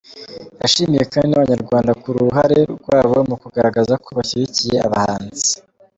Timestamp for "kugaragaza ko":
3.41-4.09